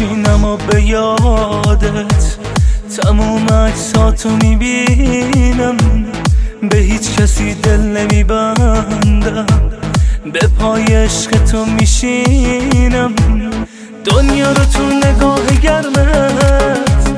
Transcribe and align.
میشینم 0.00 0.44
و 0.44 0.56
به 0.56 0.82
یادت 0.82 2.36
تموم 2.96 3.46
اجساتو 3.52 4.28
می‌بینم. 4.42 5.76
به 6.70 6.78
هیچ 6.78 7.16
کسی 7.16 7.54
دل 7.54 7.80
نمیبندم. 7.80 9.46
به 10.32 10.40
پای 10.58 10.84
عشق 10.84 11.30
تو 11.30 11.64
میشینم. 11.64 13.14
دنیا 14.04 14.52
رو 14.52 14.64
تو 14.64 14.82
نگاه 14.82 15.46
گرمت 15.62 17.10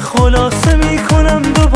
خلاصه 0.00 0.76
می‌کنم. 0.76 1.42
دو 1.42 1.67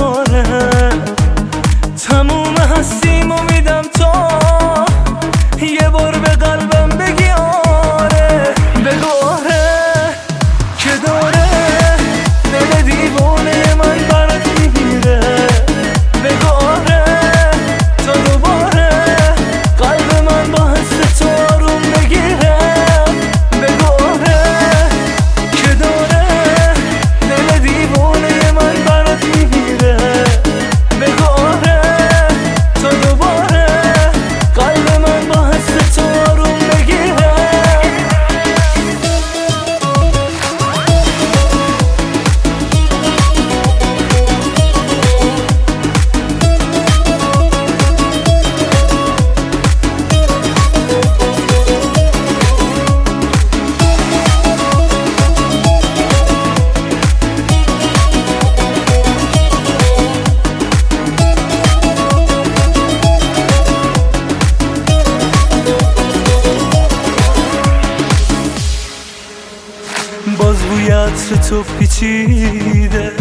بوی 70.82 70.90
عطر 70.90 71.36
تو 71.36 71.62
پیچیده؟ 71.62 73.12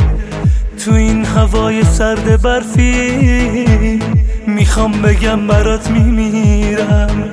تو 0.85 0.93
این 0.93 1.25
هوای 1.25 1.83
سرد 1.83 2.41
برفی 2.41 3.99
می‌خوام 4.47 4.91
بگم 4.91 5.47
برات 5.47 5.89
میمیرم 5.89 7.23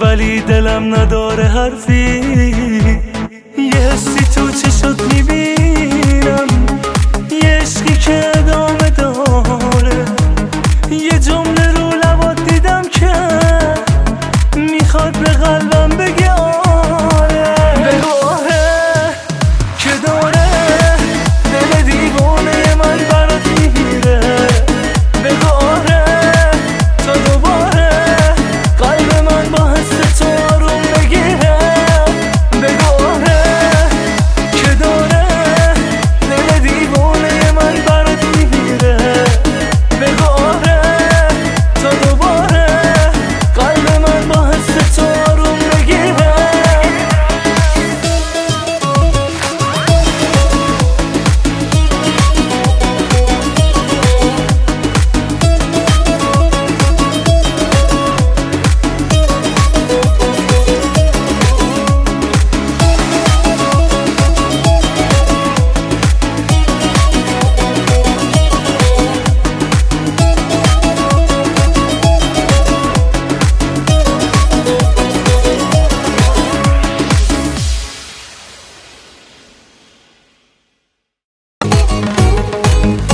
ولی 0.00 0.40
دلم 0.40 0.94
نداره 0.94 1.44
حرفی. 1.44 2.20
یه 3.58 3.76
حسی 3.76 4.24
تو 4.34 4.50
چشات 4.50 5.14
می‌بینم 5.14 5.55